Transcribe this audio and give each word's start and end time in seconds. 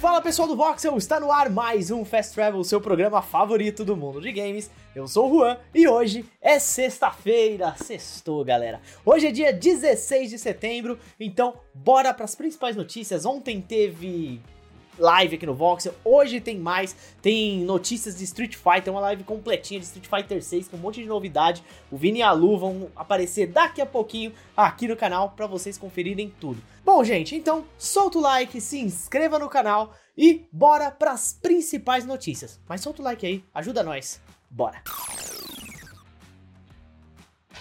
Fala 0.00 0.22
pessoal 0.22 0.46
do 0.46 0.54
Voxel, 0.54 0.96
está 0.96 1.18
no 1.18 1.32
ar 1.32 1.50
mais 1.50 1.90
um 1.90 2.04
Fast 2.04 2.32
Travel, 2.32 2.62
seu 2.62 2.80
programa 2.80 3.20
favorito 3.20 3.84
do 3.84 3.96
mundo 3.96 4.20
de 4.20 4.30
games. 4.30 4.70
Eu 4.94 5.08
sou 5.08 5.28
o 5.28 5.38
Juan 5.38 5.58
e 5.74 5.88
hoje 5.88 6.24
é 6.40 6.60
sexta-feira, 6.60 7.74
sextou 7.76 8.44
galera. 8.44 8.80
Hoje 9.04 9.26
é 9.26 9.32
dia 9.32 9.52
16 9.52 10.30
de 10.30 10.38
setembro, 10.38 11.00
então 11.18 11.54
bora 11.74 12.14
para 12.14 12.24
as 12.24 12.36
principais 12.36 12.76
notícias. 12.76 13.26
Ontem 13.26 13.60
teve 13.60 14.40
live 14.98 15.36
aqui 15.36 15.46
no 15.46 15.54
Voxel. 15.54 15.94
Hoje 16.04 16.40
tem 16.40 16.58
mais, 16.58 16.96
tem 17.22 17.60
notícias 17.60 18.16
de 18.16 18.24
Street 18.24 18.56
Fighter, 18.56 18.92
uma 18.92 19.00
live 19.00 19.24
completinha 19.24 19.80
de 19.80 19.86
Street 19.86 20.06
Fighter 20.06 20.42
6 20.42 20.68
com 20.68 20.76
um 20.76 20.80
monte 20.80 21.02
de 21.02 21.06
novidade. 21.06 21.62
O 21.90 21.96
Vini 21.96 22.18
e 22.18 22.22
a 22.22 22.32
Lu 22.32 22.58
vão 22.58 22.90
aparecer 22.96 23.46
daqui 23.46 23.80
a 23.80 23.86
pouquinho 23.86 24.32
aqui 24.56 24.88
no 24.88 24.96
canal 24.96 25.30
para 25.30 25.46
vocês 25.46 25.78
conferirem 25.78 26.32
tudo. 26.40 26.62
Bom, 26.84 27.02
gente, 27.04 27.34
então 27.34 27.64
solta 27.76 28.18
o 28.18 28.20
like, 28.20 28.60
se 28.60 28.78
inscreva 28.78 29.38
no 29.38 29.48
canal 29.48 29.94
e 30.16 30.46
bora 30.50 30.90
para 30.90 31.12
as 31.12 31.32
principais 31.32 32.04
notícias. 32.04 32.60
Mas 32.68 32.80
solta 32.80 33.00
o 33.00 33.04
like 33.04 33.26
aí, 33.26 33.44
ajuda 33.54 33.82
nós. 33.82 34.20
Bora. 34.50 34.82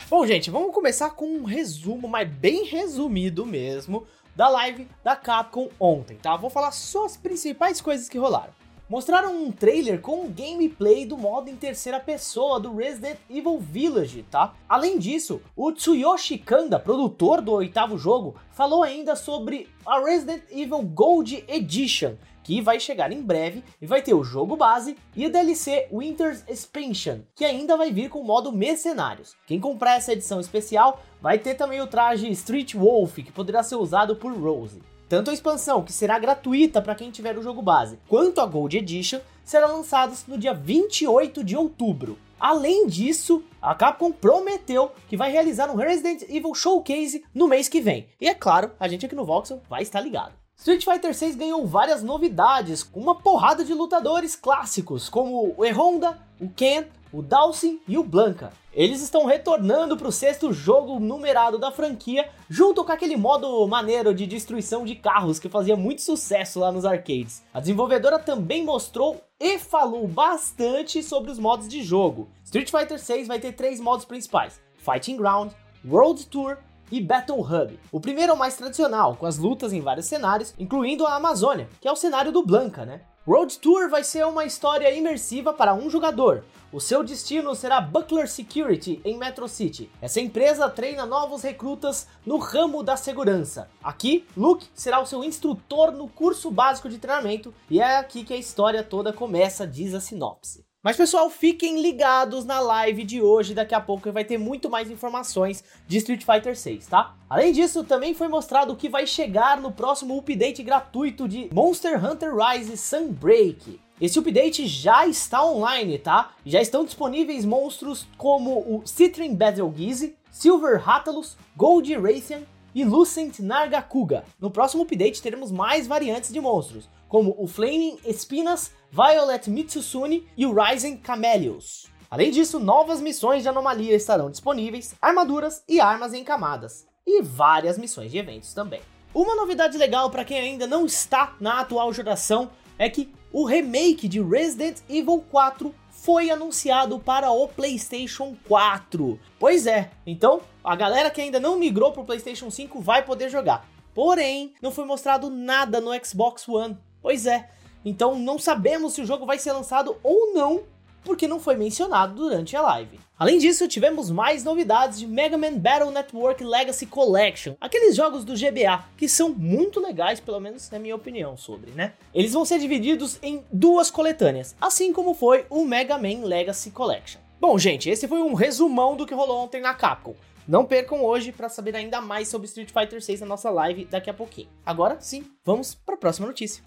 Bom, 0.10 0.26
gente, 0.26 0.50
vamos 0.50 0.74
começar 0.74 1.10
com 1.10 1.26
um 1.26 1.44
resumo, 1.44 2.08
mas 2.08 2.30
bem 2.30 2.64
resumido 2.64 3.46
mesmo, 3.46 4.08
da 4.38 4.48
live 4.48 4.88
da 5.04 5.16
Capcom 5.16 5.68
ontem, 5.80 6.16
tá? 6.16 6.38
Vou 6.38 6.52
falar 6.52 6.72
só 6.72 7.06
as 7.06 7.18
principais 7.18 7.82
coisas 7.82 8.08
que 8.08 8.20
rolaram. 8.20 8.54
Mostraram 8.88 9.36
um 9.36 9.52
trailer 9.52 10.00
com 10.00 10.30
gameplay 10.30 11.08
do 11.08 11.18
modo 11.18 11.50
em 11.50 11.56
terceira 11.56 12.00
pessoa 12.00 12.60
do 12.60 12.76
Resident 12.76 13.18
Evil 13.28 13.58
Village, 13.58 14.24
tá? 14.30 14.54
Além 14.70 15.00
disso, 15.00 15.42
o 15.56 15.72
Tsuyoshi 15.72 16.38
Kanda, 16.38 16.80
produtor 16.80 17.42
do 17.42 17.52
oitavo 17.52 17.98
jogo, 17.98 18.36
falou 18.52 18.84
ainda 18.84 19.16
sobre 19.16 19.68
a 19.84 20.00
Resident 20.00 20.44
Evil 20.52 20.84
Gold 20.84 21.44
Edition, 21.48 22.14
que 22.48 22.62
vai 22.62 22.80
chegar 22.80 23.12
em 23.12 23.22
breve 23.22 23.62
e 23.82 23.86
vai 23.86 24.02
ter 24.02 24.14
o 24.14 24.24
jogo 24.24 24.56
base 24.56 24.96
e 25.14 25.26
o 25.26 25.30
DLC 25.30 25.90
Winter's 25.92 26.46
Expansion, 26.48 27.20
que 27.36 27.44
ainda 27.44 27.76
vai 27.76 27.92
vir 27.92 28.10
com 28.10 28.22
o 28.22 28.24
modo 28.24 28.54
Mercenários. 28.54 29.36
Quem 29.46 29.60
comprar 29.60 29.98
essa 29.98 30.14
edição 30.14 30.40
especial 30.40 31.04
vai 31.22 31.38
ter 31.38 31.56
também 31.56 31.82
o 31.82 31.88
traje 31.88 32.32
Street 32.32 32.74
Wolf, 32.74 33.16
que 33.16 33.34
poderá 33.34 33.62
ser 33.64 33.76
usado 33.76 34.16
por 34.16 34.32
Rose. 34.32 34.82
Tanto 35.10 35.30
a 35.30 35.34
expansão, 35.34 35.84
que 35.84 35.92
será 35.92 36.18
gratuita 36.18 36.82
para 36.82 36.96
quem 36.96 37.12
tiver 37.12 37.38
o 37.38 37.44
jogo 37.44 37.62
base, 37.62 38.00
quanto 38.08 38.40
a 38.40 38.46
Gold 38.46 38.78
Edition 38.78 39.20
serão 39.44 39.76
lançados 39.76 40.26
no 40.26 40.38
dia 40.38 40.54
28 40.54 41.44
de 41.44 41.58
outubro. 41.58 42.18
Além 42.40 42.88
disso, 42.88 43.44
a 43.62 43.76
Capcom 43.76 44.10
prometeu 44.10 44.94
que 45.10 45.18
vai 45.18 45.30
realizar 45.30 45.70
um 45.70 45.76
Resident 45.76 46.22
Evil 46.30 46.56
Showcase 46.56 47.26
no 47.36 47.50
mês 47.50 47.68
que 47.68 47.82
vem. 47.82 48.08
E 48.22 48.28
é 48.30 48.34
claro, 48.34 48.72
a 48.80 48.88
gente 48.88 49.06
aqui 49.06 49.16
no 49.16 49.26
Voxel 49.26 49.62
vai 49.70 49.82
estar 49.82 50.00
ligado. 50.00 50.47
Street 50.58 50.84
Fighter 50.84 51.14
6 51.14 51.36
ganhou 51.36 51.66
várias 51.68 52.02
novidades, 52.02 52.82
com 52.82 53.00
uma 53.00 53.14
porrada 53.14 53.64
de 53.64 53.76
lutadores 53.76 54.36
clássicos, 54.36 55.08
como 55.08 55.54
o 55.56 55.64
E-Honda, 55.64 56.18
o 56.42 56.50
Ken, 56.50 56.86
o 57.14 57.22
Dawson 57.22 57.78
e 57.88 57.96
o 57.96 58.04
Blanca. 58.04 58.52
Eles 58.74 59.02
estão 59.02 59.26
retornando 59.26 59.96
para 59.96 60.08
o 60.08 60.12
sexto 60.12 60.52
jogo 60.52 61.00
numerado 61.00 61.60
da 61.60 61.72
franquia, 61.72 62.30
junto 62.50 62.84
com 62.84 62.92
aquele 62.92 63.16
modo 63.16 63.68
maneiro 63.68 64.16
de 64.16 64.26
destruição 64.26 64.84
de 64.84 64.96
carros 64.96 65.40
que 65.40 65.48
fazia 65.48 65.76
muito 65.76 66.02
sucesso 66.02 66.60
lá 66.60 66.72
nos 66.72 66.86
arcades. 66.86 67.44
A 67.54 67.60
desenvolvedora 67.60 68.18
também 68.18 68.66
mostrou 68.66 69.22
e 69.40 69.60
falou 69.60 70.08
bastante 70.08 71.04
sobre 71.04 71.30
os 71.30 71.38
modos 71.38 71.68
de 71.68 71.84
jogo. 71.84 72.30
Street 72.44 72.72
Fighter 72.72 73.00
6 73.00 73.28
vai 73.28 73.40
ter 73.40 73.54
três 73.54 73.80
modos 73.80 74.06
principais: 74.06 74.60
Fighting 74.80 75.18
Ground, 75.18 75.52
World 75.86 76.26
Tour 76.28 76.58
e 76.92 77.02
Battle 77.02 77.40
Hub. 77.40 77.80
O 77.92 78.00
primeiro 78.00 78.32
é 78.32 78.36
o 78.36 78.38
mais 78.38 78.56
tradicional, 78.56 79.16
com 79.16 79.26
as 79.26 79.38
lutas 79.38 79.74
em 79.74 79.82
vários 79.82 80.06
cenários, 80.06 80.54
incluindo 80.58 81.06
a 81.06 81.16
Amazônia, 81.16 81.70
que 81.82 81.88
é 81.88 81.92
o 81.92 81.96
cenário 81.96 82.32
do 82.32 82.46
Blanca, 82.46 82.86
né? 82.86 83.02
Road 83.26 83.60
Tour 83.60 83.90
vai 83.90 84.06
ser 84.06 84.26
uma 84.26 84.46
história 84.46 84.90
imersiva 84.94 85.52
para 85.54 85.74
um 85.74 85.90
jogador. 85.90 86.46
O 86.72 86.80
seu 86.80 87.04
destino 87.04 87.56
será 87.56 87.82
Buckler 87.82 88.28
Security 88.30 89.02
em 89.04 89.18
Metro 89.18 89.48
City. 89.48 89.90
Essa 90.02 90.22
empresa 90.22 90.70
treina 90.70 91.06
novos 91.06 91.42
recrutas 91.42 92.08
no 92.26 92.38
ramo 92.38 92.84
da 92.84 92.96
segurança. 92.96 93.70
Aqui, 93.84 94.26
Luke 94.36 94.68
será 94.74 95.00
o 95.02 95.06
seu 95.06 95.24
instrutor 95.24 95.92
no 95.92 96.08
curso 96.08 96.52
básico 96.52 96.90
de 96.90 97.00
treinamento 97.00 97.54
e 97.70 97.80
é 97.80 97.98
aqui 97.98 98.24
que 98.24 98.34
a 98.34 98.38
história 98.38 98.84
toda 98.84 99.14
começa, 99.14 99.66
diz 99.66 99.94
a 99.94 100.00
sinopse. 100.00 100.67
Mas 100.84 100.96
pessoal, 100.96 101.28
fiquem 101.28 101.82
ligados 101.82 102.46
na 102.46 102.60
live 102.60 103.04
de 103.04 103.20
hoje, 103.20 103.56
daqui 103.56 103.74
a 103.74 103.82
pouco 103.82 104.12
vai 104.12 104.24
ter 104.24 104.38
muito 104.38 104.70
mais 104.70 104.92
informações 104.92 105.64
de 105.88 105.98
Street 105.98 106.24
Fighter 106.24 106.56
6, 106.56 106.86
tá? 106.86 107.16
Além 107.28 107.52
disso, 107.52 107.84
também 107.84 108.14
foi 108.14 108.28
mostrado 108.28 108.74
o 108.74 108.76
que 108.76 108.88
vai 108.88 109.08
chegar 109.08 109.60
no 109.60 109.72
próximo 109.72 110.16
update 110.16 110.62
gratuito 110.62 111.28
de 111.28 111.50
Monster 111.52 112.04
Hunter 112.04 112.32
Rise 112.36 112.78
Sunbreak. 112.78 113.82
Esse 114.00 114.20
update 114.20 114.68
já 114.68 115.08
está 115.08 115.44
online, 115.44 115.98
tá? 115.98 116.34
Já 116.46 116.62
estão 116.62 116.86
disponíveis 116.86 117.44
monstros 117.44 118.08
como 118.16 118.60
o 118.60 118.84
Citrin 118.86 119.34
Battle 119.34 119.74
Geese, 119.76 120.16
Silver 120.30 120.80
Rathalos, 120.80 121.36
Gold 121.56 121.92
Raytheon 121.96 122.44
e 122.78 122.86
Lucent 122.86 123.40
Nargacuga. 123.40 124.24
No 124.40 124.52
próximo 124.52 124.84
update 124.84 125.20
teremos 125.20 125.52
mais 125.52 125.88
variantes 125.88 126.32
de 126.32 126.40
monstros, 126.40 126.88
como 127.08 127.36
o 127.36 127.48
Flaming 127.48 127.98
Espinas, 128.06 128.72
Violet 128.92 129.50
Mitsusune 129.50 130.28
e 130.38 130.46
o 130.46 130.54
Rising 130.54 130.98
Camellios. 130.98 131.88
Além 132.08 132.30
disso, 132.30 132.60
novas 132.60 133.02
missões 133.02 133.42
de 133.42 133.50
anomalia 133.50 133.96
estarão 133.96 134.30
disponíveis, 134.30 134.94
armaduras 135.02 135.64
e 135.68 135.80
armas 135.80 136.14
em 136.14 136.24
camadas, 136.24 136.86
e 137.04 137.24
várias 137.24 137.80
missões 137.80 138.12
de 138.12 138.20
eventos 138.20 138.54
também. 138.54 138.82
Uma 139.12 139.36
novidade 139.36 139.76
legal 139.76 140.12
para 140.12 140.24
quem 140.24 140.38
ainda 140.38 140.68
não 140.68 140.86
está 140.86 141.36
na 141.40 141.62
atual 141.62 141.92
geração 141.92 142.52
é 142.78 142.88
que 142.88 143.12
o 143.34 143.44
remake 143.44 144.08
de 144.08 144.22
Resident 144.22 144.82
Evil 144.88 145.26
4 145.32 145.74
foi 145.98 146.30
anunciado 146.30 147.00
para 147.00 147.32
o 147.32 147.48
PlayStation 147.48 148.36
4. 148.48 149.20
Pois 149.40 149.66
é, 149.68 149.92
então 150.06 150.42
a 150.64 150.76
galera 150.76 151.10
que 151.10 151.20
ainda 151.20 151.40
não 151.40 151.58
migrou 151.58 151.92
para 151.92 152.02
o 152.02 152.06
PlayStation 152.06 152.50
5 152.50 152.80
vai 152.80 153.04
poder 153.04 153.30
jogar. 153.30 153.68
Porém, 153.94 154.54
não 154.62 154.72
foi 154.72 154.86
mostrado 154.86 155.30
nada 155.30 155.82
no 155.82 155.92
Xbox 156.06 156.48
One. 156.48 156.78
Pois 157.02 157.26
é, 157.26 157.50
então 157.84 158.18
não 158.18 158.38
sabemos 158.38 158.94
se 158.94 159.02
o 159.02 159.06
jogo 159.06 159.26
vai 159.26 159.40
ser 159.40 159.52
lançado 159.52 159.98
ou 160.04 160.34
não, 160.34 160.64
porque 161.04 161.28
não 161.28 161.40
foi 161.40 161.56
mencionado 161.56 162.16
durante 162.16 162.56
a 162.56 162.62
live. 162.62 163.00
Além 163.20 163.40
disso, 163.40 163.68
tivemos 163.68 164.12
mais 164.12 164.44
novidades 164.44 165.00
de 165.00 165.08
Mega 165.08 165.38
Man 165.38 165.58
Battle 165.58 165.90
Network 165.90 166.44
Legacy 166.44 166.86
Collection, 166.86 167.56
aqueles 167.60 167.96
jogos 167.96 168.24
do 168.24 168.34
GBA 168.34 168.86
que 168.96 169.10
são 169.10 169.30
muito 169.30 169.80
legais, 169.80 170.20
pelo 170.20 170.40
menos 170.40 170.70
na 170.70 170.78
minha 170.78 170.96
opinião 170.96 171.36
sobre, 171.36 171.72
né? 171.72 171.94
Eles 172.14 172.34
vão 172.34 172.46
ser 172.46 172.60
divididos 172.60 173.18
em 173.24 173.44
duas 173.52 173.90
coletâneas, 173.90 174.56
assim 174.62 174.94
como 174.94 175.16
foi 175.16 175.46
o 175.50 175.66
Mega 175.66 175.98
Man 175.98 176.26
Legacy 176.26 176.70
Collection. 176.70 177.20
Bom, 177.40 177.58
gente, 177.58 177.90
esse 177.90 178.08
foi 178.08 178.20
um 178.20 178.34
resumão 178.34 178.96
do 178.96 179.06
que 179.06 179.14
rolou 179.14 179.44
ontem 179.44 179.62
na 179.62 179.74
Capcom. 179.74 180.16
Não 180.48 180.64
percam 180.66 181.04
hoje 181.04 181.32
para 181.32 181.50
saber 181.50 181.76
ainda 181.76 182.00
mais 182.00 182.30
sobre 182.30 182.48
Street 182.48 182.72
Fighter 182.72 183.02
6 183.02 183.22
na 183.22 183.26
nossa 183.28 183.50
live 183.50 183.86
daqui 183.86 184.10
a 184.10 184.14
pouquinho. 184.14 184.48
Agora 184.66 184.98
sim, 185.02 185.26
vamos 185.44 185.76
para 185.76 185.96
a 185.96 185.98
próxima 185.98 186.26
notícia. 186.26 186.64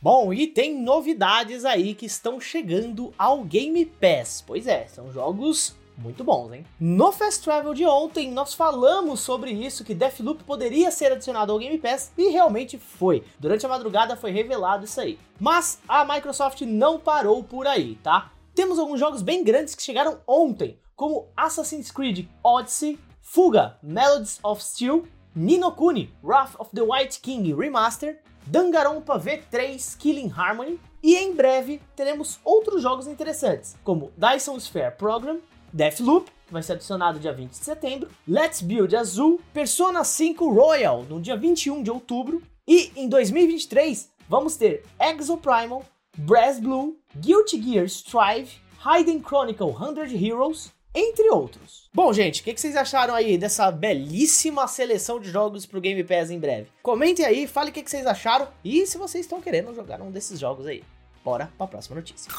Bom, 0.00 0.32
e 0.32 0.46
tem 0.46 0.80
novidades 0.80 1.64
aí 1.64 1.92
que 1.92 2.06
estão 2.06 2.40
chegando 2.40 3.12
ao 3.18 3.42
Game 3.42 3.84
Pass. 3.84 4.44
Pois 4.46 4.68
é, 4.68 4.86
são 4.86 5.12
jogos 5.12 5.74
muito 5.96 6.22
bons, 6.22 6.52
hein? 6.52 6.64
No 6.78 7.10
Fast 7.10 7.42
Travel 7.42 7.74
de 7.74 7.84
ontem, 7.84 8.30
nós 8.30 8.54
falamos 8.54 9.18
sobre 9.18 9.50
isso, 9.50 9.84
que 9.84 9.96
Deathloop 9.96 10.44
poderia 10.44 10.92
ser 10.92 11.10
adicionado 11.10 11.50
ao 11.50 11.58
Game 11.58 11.76
Pass, 11.78 12.12
e 12.16 12.28
realmente 12.28 12.78
foi. 12.78 13.24
Durante 13.40 13.66
a 13.66 13.68
madrugada 13.68 14.16
foi 14.16 14.30
revelado 14.30 14.84
isso 14.84 15.00
aí. 15.00 15.18
Mas 15.40 15.80
a 15.88 16.04
Microsoft 16.04 16.60
não 16.60 17.00
parou 17.00 17.42
por 17.42 17.66
aí, 17.66 17.96
tá? 17.96 18.30
Temos 18.54 18.78
alguns 18.78 19.00
jogos 19.00 19.20
bem 19.20 19.42
grandes 19.42 19.74
que 19.74 19.82
chegaram 19.82 20.20
ontem, 20.28 20.78
como 20.94 21.26
Assassin's 21.36 21.90
Creed 21.90 22.28
Odyssey, 22.44 23.00
Fuga, 23.20 23.76
Melodies 23.82 24.38
of 24.44 24.62
Steel, 24.62 25.02
Ninokuni, 25.34 26.14
Wrath 26.22 26.54
of 26.56 26.70
the 26.72 26.82
White 26.82 27.18
King 27.20 27.52
Remaster, 27.52 28.20
Danganronpa 28.50 29.18
V3 29.18 29.96
Killing 29.98 30.32
Harmony. 30.34 30.80
E 31.02 31.16
em 31.16 31.34
breve 31.34 31.80
teremos 31.94 32.40
outros 32.42 32.82
jogos 32.82 33.06
interessantes, 33.06 33.76
como 33.84 34.10
Dyson 34.16 34.58
Sphere 34.58 34.92
Program, 34.92 35.38
Deathloop, 35.72 36.30
que 36.46 36.52
vai 36.52 36.62
ser 36.62 36.72
adicionado 36.72 37.20
dia 37.20 37.32
20 37.32 37.50
de 37.50 37.56
setembro, 37.56 38.10
Let's 38.26 38.62
Build 38.62 38.96
Azul, 38.96 39.40
Persona 39.52 40.02
5 40.02 40.50
Royal 40.50 41.04
no 41.04 41.20
dia 41.20 41.36
21 41.36 41.82
de 41.82 41.90
outubro. 41.90 42.42
E 42.66 42.90
em 42.96 43.08
2023 43.08 44.10
vamos 44.28 44.56
ter 44.56 44.82
Exoprimal, 44.98 45.84
Brass 46.16 46.58
Blue, 46.58 46.98
Guilty 47.16 47.62
Gear 47.62 47.86
Strive, 47.86 48.50
Hidden 48.84 49.20
Chronicle 49.20 49.72
100 49.72 50.24
Heroes, 50.24 50.72
entre 50.98 51.30
outros. 51.30 51.88
Bom, 51.94 52.12
gente, 52.12 52.40
o 52.40 52.44
que, 52.44 52.52
que, 52.52 52.60
vocês 52.60 52.76
acharam 52.76 53.14
aí 53.14 53.38
dessa 53.38 53.70
belíssima 53.70 54.66
seleção 54.66 55.20
de 55.20 55.30
jogos 55.30 55.64
pro 55.64 55.80
Game 55.80 56.02
Pass 56.02 56.30
em 56.30 56.38
breve? 56.38 56.68
Comentem 56.82 57.24
aí, 57.24 57.46
fale 57.46 57.70
o 57.70 57.72
que, 57.72 57.82
que 57.82 57.90
vocês 57.90 58.06
acharam 58.06 58.48
e 58.64 58.84
se 58.86 58.98
vocês 58.98 59.24
estão 59.24 59.40
querendo 59.40 59.74
jogar 59.74 60.02
um 60.02 60.10
desses 60.10 60.40
jogos 60.40 60.66
aí. 60.66 60.82
Bora 61.24 61.50
para 61.56 61.66
a 61.66 61.68
próxima 61.68 61.96
notícia. 61.96 62.32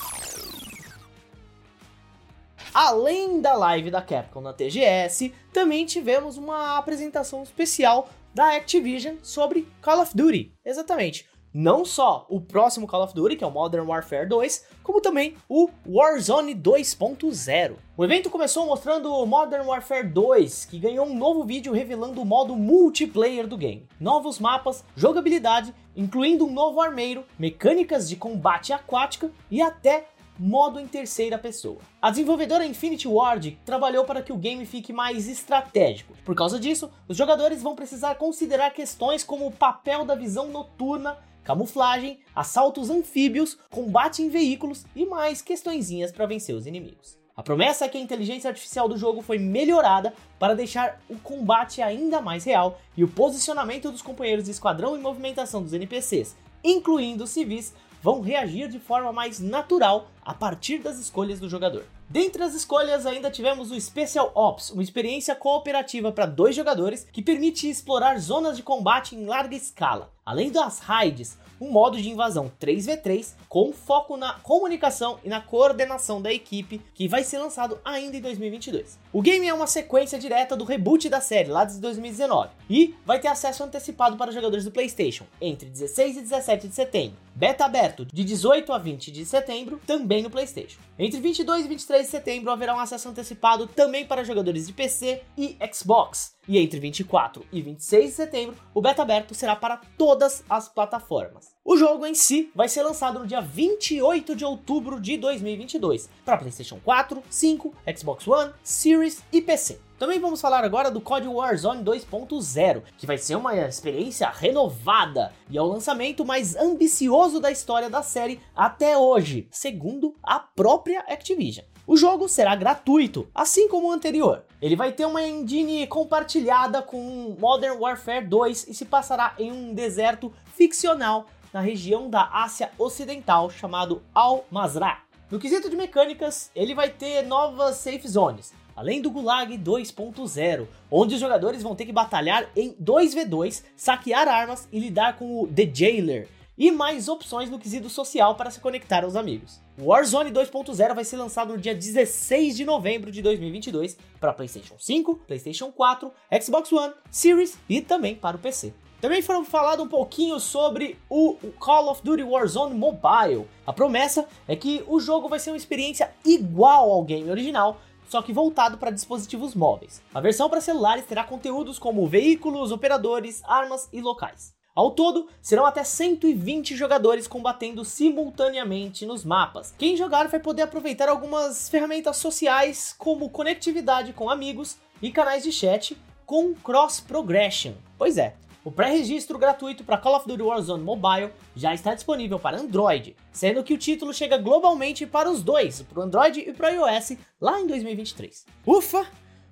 Além 2.74 3.42
da 3.42 3.54
live 3.54 3.90
da 3.90 4.02
Capcom 4.02 4.42
na 4.42 4.54
TGS, 4.54 5.34
também 5.52 5.86
tivemos 5.86 6.38
uma 6.38 6.78
apresentação 6.78 7.42
especial 7.42 8.10
da 8.34 8.56
Activision 8.56 9.16
sobre 9.24 9.68
Call 9.82 10.02
of 10.02 10.16
Duty. 10.16 10.54
Exatamente. 10.64 11.28
Não 11.52 11.84
só 11.84 12.28
o 12.30 12.40
próximo 12.40 12.86
Call 12.86 13.04
of 13.04 13.16
Duty, 13.16 13.36
que 13.36 13.44
é 13.44 13.48
o 13.48 13.52
Modern 13.52 13.88
Warfare 13.88 14.30
2, 14.30 14.66
como 14.84 15.02
também 15.02 15.36
o 15.50 15.68
Warzone 15.88 16.54
2.0. 16.54 17.76
O 17.98 18.06
evento 18.06 18.30
começou 18.30 18.68
mostrando 18.68 19.12
o 19.12 19.26
Modern 19.26 19.66
Warfare 19.66 20.08
2, 20.08 20.66
que 20.66 20.78
ganhou 20.78 21.08
um 21.08 21.18
novo 21.18 21.44
vídeo 21.44 21.74
revelando 21.74 22.22
o 22.22 22.26
modo 22.26 22.56
multiplayer 22.56 23.48
do 23.48 23.58
game, 23.58 23.88
novos 24.00 24.38
mapas, 24.38 24.86
jogabilidade, 24.96 25.74
incluindo 25.96 26.46
um 26.46 26.54
novo 26.54 26.80
armeiro, 26.80 27.26
mecânicas 27.40 28.08
de 28.08 28.16
combate 28.16 28.72
aquática 28.72 29.32
e 29.50 29.60
até 29.60 30.06
modo 30.40 30.80
em 30.80 30.88
terceira 30.88 31.38
pessoa. 31.38 31.80
A 32.02 32.10
desenvolvedora 32.10 32.66
Infinity 32.66 33.08
Ward 33.08 33.60
trabalhou 33.66 34.06
para 34.06 34.22
que 34.22 34.32
o 34.32 34.38
game 34.38 34.66
fique 34.66 34.94
mais 34.94 35.28
estratégico. 35.28 36.14
Por 36.24 36.34
causa 36.34 36.58
disso, 36.58 36.90
os 37.08 37.18
jogadores 37.18 37.62
vão 37.62 37.76
precisar 37.76 38.16
considerar 38.16 38.72
questões 38.72 39.24
como 39.24 39.48
o 39.48 39.52
papel 39.52 40.06
da 40.06 40.16
visão 40.16 40.48
noturna, 40.48 41.18
camuflagem, 41.50 42.20
assaltos 42.36 42.92
anfíbios, 42.92 43.58
combate 43.72 44.22
em 44.22 44.30
veículos 44.30 44.86
e 44.96 45.04
mais 45.04 45.42
questõezinhas 45.42 46.12
para 46.12 46.28
vencer 46.28 46.54
os 46.54 46.68
inimigos. 46.68 47.18
A 47.36 47.42
promessa 47.42 47.86
é 47.86 47.90
que 47.90 47.98
a 47.98 48.02
inteligência 48.02 48.52
artificial 48.52 48.88
do 48.88 48.96
jogo 48.96 49.24
foi 49.24 49.40
melhorada 49.40 50.14
para 50.38 50.54
deixar 50.54 51.02
o 51.10 51.16
combate 51.16 51.82
ainda 51.82 52.22
mais 52.22 52.44
real 52.44 52.80
e 52.96 53.04
o 53.04 53.08
posicionamento 53.08 53.90
dos 53.90 54.04
companheiros 54.04 54.46
de 54.46 54.52
esquadrão 54.52 54.96
e 54.96 55.02
movimentação 55.02 55.64
dos 55.64 55.74
NPCs, 55.74 56.38
incluindo 56.64 57.24
os 57.24 57.32
civis, 57.32 57.74
vão 58.00 58.22
reagir 58.22 58.70
de 58.70 58.78
forma 58.78 59.12
mais 59.12 59.40
natural 59.40 60.08
a 60.30 60.34
partir 60.36 60.78
das 60.78 61.00
escolhas 61.00 61.40
do 61.40 61.50
jogador. 61.50 61.84
Dentre 62.08 62.44
as 62.44 62.54
escolhas, 62.54 63.08
ainda 63.08 63.32
tivemos 63.32 63.72
o 63.72 63.82
Special 63.82 64.32
Ops, 64.36 64.70
uma 64.70 64.84
experiência 64.84 65.36
cooperativa 65.36 66.12
para 66.12 66.28
dois 66.28 66.56
jogadores 66.56 67.08
que 67.12 67.24
permite 67.24 67.68
explorar 67.68 68.20
zonas 68.20 68.56
de 68.56 68.62
combate 68.62 69.16
em 69.16 69.26
larga 69.26 69.56
escala. 69.56 70.14
Além 70.24 70.52
das 70.52 70.78
raids, 70.78 71.36
um 71.60 71.72
modo 71.72 71.98
de 71.98 72.10
invasão 72.10 72.52
3v3 72.62 73.34
com 73.48 73.74
foco 73.74 74.16
na 74.16 74.36
comunicação 74.36 75.20
e 75.24 75.30
na 75.30 75.42
coordenação 75.42 76.22
da 76.22 76.32
equipe, 76.32 76.82
que 76.94 77.08
vai 77.08 77.24
ser 77.24 77.40
lançado 77.40 77.80
ainda 77.84 78.16
em 78.16 78.22
2022. 78.22 79.00
O 79.12 79.22
game 79.22 79.48
é 79.48 79.54
uma 79.54 79.68
sequência 79.68 80.20
direta 80.20 80.56
do 80.56 80.64
reboot 80.64 81.10
da 81.10 81.20
série 81.20 81.50
lá 81.50 81.66
de 81.66 81.80
2019 81.80 82.50
e 82.70 82.96
vai 83.06 83.20
ter 83.20 83.28
acesso 83.28 83.64
antecipado 83.64 84.18
para 84.18 84.32
jogadores 84.32 84.66
do 84.66 84.72
PlayStation 84.72 85.26
entre 85.42 85.68
16 85.68 86.18
e 86.18 86.22
17 86.22 86.68
de 86.68 86.76
setembro. 86.76 87.18
Beta 87.36 87.66
aberto 87.66 88.06
de 88.06 88.24
18 88.24 88.72
a 88.72 88.78
20 88.78 89.12
de 89.12 89.26
setembro, 89.26 89.80
também 89.88 90.19
no 90.22 90.30
PlayStation. 90.30 90.80
Entre 90.98 91.20
22 91.20 91.66
e 91.66 91.68
23 91.68 92.06
de 92.06 92.12
setembro 92.12 92.52
haverá 92.52 92.76
um 92.76 92.80
acesso 92.80 93.10
antecipado 93.10 93.68
também 93.68 94.06
para 94.06 94.24
jogadores 94.24 94.68
de 94.68 94.74
PC 94.74 95.22
e 95.38 95.58
Xbox. 95.74 96.36
E 96.48 96.58
entre 96.58 96.80
24 96.80 97.46
e 97.52 97.62
26 97.62 98.06
de 98.06 98.12
setembro, 98.12 98.56
o 98.74 98.82
beta 98.82 99.02
aberto 99.02 99.36
será 99.36 99.56
para 99.56 99.78
todas 99.98 100.44
as 100.50 100.68
plataformas. 100.68 101.56
O 101.64 101.78
jogo 101.78 102.06
em 102.06 102.16
si 102.16 102.52
vai 102.56 102.68
ser 102.68 102.84
lançado 102.84 103.20
no 103.20 103.28
dia 103.28 103.42
28 103.42 104.36
de 104.36 104.46
outubro 104.46 105.00
de 105.00 105.18
2022 105.18 106.10
para 106.26 106.38
PlayStation 106.38 106.80
4, 106.84 107.22
5, 107.30 107.74
Xbox 107.96 108.28
One, 108.28 108.54
Series 108.64 109.24
e 109.32 109.42
PC. 109.42 109.89
Também 110.00 110.18
vamos 110.18 110.40
falar 110.40 110.64
agora 110.64 110.90
do 110.90 111.02
COD 111.02 111.28
Warzone 111.28 111.84
2.0, 111.84 112.84
que 112.98 113.06
vai 113.06 113.18
ser 113.18 113.36
uma 113.36 113.54
experiência 113.54 114.30
renovada 114.30 115.34
e 115.50 115.58
é 115.58 115.62
o 115.62 115.66
lançamento 115.66 116.24
mais 116.24 116.56
ambicioso 116.56 117.38
da 117.42 117.52
história 117.52 117.90
da 117.90 118.02
série 118.02 118.40
até 118.56 118.98
hoje, 118.98 119.50
segundo 119.52 120.16
a 120.24 120.40
própria 120.40 121.02
Activision. 121.02 121.66
O 121.86 121.98
jogo 121.98 122.30
será 122.30 122.56
gratuito, 122.56 123.28
assim 123.36 123.68
como 123.68 123.90
o 123.90 123.92
anterior. 123.92 124.46
Ele 124.62 124.78
vai 124.78 124.94
ter 124.94 125.04
uma 125.04 125.22
engine 125.22 125.86
compartilhada 125.86 126.82
com 126.82 127.36
Modern 127.38 127.78
Warfare 127.78 128.26
2 128.26 128.70
e 128.70 128.74
se 128.74 128.86
passará 128.86 129.36
em 129.38 129.52
um 129.52 129.74
deserto 129.74 130.32
ficcional 130.56 131.26
na 131.52 131.60
região 131.60 132.10
da 132.10 132.30
Ásia 132.32 132.72
Ocidental 132.78 133.50
chamado 133.50 134.02
Al-Mazrah. 134.16 135.02
No 135.30 135.40
quesito 135.40 135.70
de 135.70 135.76
mecânicas, 135.76 136.50
ele 136.56 136.74
vai 136.74 136.90
ter 136.90 137.24
novas 137.24 137.76
safe 137.76 138.08
zones, 138.08 138.54
além 138.80 139.02
do 139.02 139.12
Gulag 139.12 139.58
2.0, 139.58 140.66
onde 140.90 141.16
os 141.16 141.20
jogadores 141.20 141.62
vão 141.62 141.76
ter 141.76 141.86
que 141.86 141.92
batalhar 141.92 142.50
em 142.56 142.72
2v2, 142.82 143.62
saquear 143.76 144.26
armas 144.26 144.70
e 144.72 144.80
lidar 144.80 145.18
com 145.18 145.42
o 145.42 145.48
The 145.48 145.70
Jailer, 145.74 146.30
e 146.58 146.72
mais 146.72 147.10
opções 147.10 147.50
no 147.50 147.60
quesito 147.60 147.90
social 147.90 148.36
para 148.36 148.50
se 148.50 148.62
conectar 148.62 149.04
aos 149.04 149.18
amigos. 149.18 149.60
Warzone 149.78 150.32
2.0 150.32 150.96
vai 150.96 151.04
ser 151.04 151.18
lançado 151.18 151.52
no 151.52 151.60
dia 151.60 151.76
16 151.76 152.56
de 152.56 152.64
novembro 152.64 153.12
de 153.12 153.22
2022 153.22 153.98
para 154.18 154.32
PlayStation 154.32 154.76
5, 154.80 155.16
PlayStation 155.28 155.74
4, 155.74 156.10
Xbox 156.42 156.72
One, 156.72 156.94
Series 157.12 157.60
e 157.68 157.82
também 157.82 158.16
para 158.16 158.38
o 158.38 158.40
PC. 158.40 158.74
Também 159.02 159.22
foram 159.22 159.46
falado 159.46 159.84
um 159.84 159.88
pouquinho 159.88 160.40
sobre 160.42 160.98
o 161.10 161.36
Call 161.58 161.90
of 161.90 162.02
Duty 162.04 162.24
Warzone 162.24 162.76
Mobile. 162.76 163.46
A 163.66 163.72
promessa 163.72 164.28
é 164.46 164.56
que 164.58 164.84
o 164.88 165.00
jogo 165.00 165.30
vai 165.30 165.40
ser 165.40 165.52
uma 165.52 165.58
experiência 165.58 166.12
igual 166.26 166.92
ao 166.92 167.04
game 167.04 167.30
original, 167.30 167.80
só 168.10 168.22
que 168.24 168.34
voltado 168.34 168.78
para 168.78 168.92
dispositivos 168.92 169.54
móveis. 169.54 170.02
A 170.14 170.20
versão 170.20 170.50
para 170.50 170.60
celulares 170.60 171.06
terá 171.06 171.24
conteúdos 171.24 171.78
como 171.78 172.08
veículos, 172.08 172.72
operadores, 172.72 173.42
armas 173.46 173.88
e 173.94 174.02
locais. 174.02 174.54
Ao 174.76 174.92
todo, 174.92 175.28
serão 175.42 175.66
até 175.66 175.84
120 175.84 176.76
jogadores 176.76 177.28
combatendo 177.28 177.86
simultaneamente 177.86 179.06
nos 179.06 179.24
mapas. 179.24 179.74
Quem 179.78 179.96
jogar 179.96 180.28
vai 180.28 180.40
poder 180.40 180.64
aproveitar 180.64 181.10
algumas 181.10 181.70
ferramentas 181.70 182.18
sociais, 182.18 182.96
como 182.98 183.30
conectividade 183.30 184.14
com 184.14 184.30
amigos 184.30 184.78
e 185.02 185.12
canais 185.12 185.44
de 185.44 185.52
chat 185.52 185.98
com 186.26 186.54
cross 186.54 187.00
progression. 187.00 187.74
Pois 187.98 188.18
é, 188.18 188.36
o 188.70 188.72
pré-registro 188.72 189.40
gratuito 189.40 189.84
para 189.84 189.98
Call 189.98 190.16
of 190.16 190.28
Duty 190.28 190.44
Warzone 190.44 190.84
Mobile 190.84 191.32
já 191.56 191.74
está 191.74 191.96
disponível 191.96 192.38
para 192.38 192.60
Android, 192.60 193.16
sendo 193.32 193.64
que 193.64 193.74
o 193.74 193.78
título 193.80 194.14
chega 194.14 194.38
globalmente 194.38 195.08
para 195.08 195.28
os 195.28 195.42
dois, 195.42 195.82
para 195.82 196.00
o 196.00 196.04
Android 196.04 196.40
e 196.40 196.54
para 196.54 196.70
o 196.70 196.88
iOS, 196.88 197.18
lá 197.42 197.60
em 197.60 197.66
2023. 197.66 198.46
Ufa! 198.68 199.08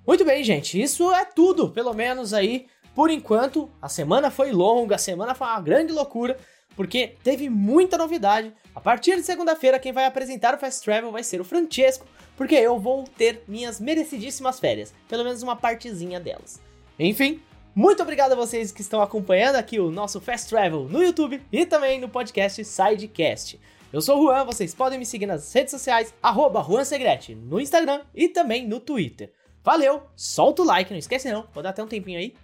Muito 0.06 0.24
bem, 0.24 0.44
gente, 0.44 0.80
isso 0.80 1.12
é 1.12 1.24
tudo, 1.24 1.68
pelo 1.68 1.92
menos 1.92 2.32
aí 2.32 2.66
por 2.94 3.10
enquanto, 3.10 3.68
a 3.82 3.88
semana 3.88 4.30
foi 4.30 4.52
longa, 4.52 4.94
a 4.94 4.98
semana 4.98 5.34
foi 5.34 5.48
uma 5.48 5.60
grande 5.60 5.92
loucura, 5.92 6.36
porque 6.76 7.16
teve 7.24 7.48
muita 7.48 7.98
novidade. 7.98 8.52
A 8.72 8.80
partir 8.80 9.16
de 9.16 9.22
segunda-feira, 9.22 9.80
quem 9.80 9.92
vai 9.92 10.04
apresentar 10.04 10.54
o 10.54 10.58
Fast 10.58 10.84
Travel 10.84 11.10
vai 11.10 11.24
ser 11.24 11.40
o 11.40 11.44
Francesco, 11.44 12.06
porque 12.36 12.54
eu 12.54 12.78
vou 12.78 13.02
ter 13.16 13.42
minhas 13.48 13.80
merecidíssimas 13.80 14.60
férias, 14.60 14.94
pelo 15.08 15.24
menos 15.24 15.42
uma 15.42 15.56
partezinha 15.56 16.20
delas. 16.20 16.60
Enfim, 16.98 17.40
muito 17.78 18.02
obrigado 18.02 18.32
a 18.32 18.34
vocês 18.34 18.72
que 18.72 18.80
estão 18.80 19.00
acompanhando 19.00 19.54
aqui 19.54 19.78
o 19.78 19.88
nosso 19.88 20.20
Fast 20.20 20.48
Travel 20.48 20.88
no 20.88 21.00
YouTube 21.00 21.40
e 21.52 21.64
também 21.64 22.00
no 22.00 22.08
podcast 22.08 22.64
Sidecast. 22.64 23.60
Eu 23.92 24.02
sou 24.02 24.18
o 24.18 24.24
Juan, 24.24 24.44
vocês 24.44 24.74
podem 24.74 24.98
me 24.98 25.06
seguir 25.06 25.26
nas 25.26 25.52
redes 25.52 25.70
sociais, 25.70 26.12
arroba 26.20 26.60
JuanSegrete, 26.60 27.36
no 27.36 27.60
Instagram 27.60 28.00
e 28.12 28.28
também 28.28 28.66
no 28.66 28.80
Twitter. 28.80 29.32
Valeu, 29.62 30.02
solta 30.16 30.62
o 30.62 30.64
like, 30.64 30.90
não 30.90 30.98
esquece 30.98 31.30
não, 31.30 31.46
vou 31.54 31.62
dar 31.62 31.70
até 31.70 31.80
um 31.80 31.86
tempinho 31.86 32.18
aí. 32.18 32.34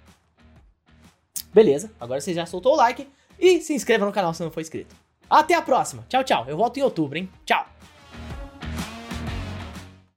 Beleza, 1.53 1.91
agora 1.99 2.21
você 2.21 2.33
já 2.33 2.47
soltou 2.47 2.75
o 2.75 2.77
like 2.77 3.09
e 3.37 3.61
se 3.61 3.75
inscreva 3.75 4.07
no 4.07 4.13
canal 4.13 4.33
se 4.35 4.41
não 4.41 4.53
for 4.53 4.61
inscrito. 4.61 4.95
Até 5.29 5.55
a 5.55 5.63
próxima. 5.63 6.07
Tchau, 6.09 6.23
tchau. 6.23 6.45
Eu 6.47 6.57
volto 6.57 6.77
em 6.77 6.83
outubro, 6.83 7.19
hein? 7.19 7.29
Tchau. 7.45 7.74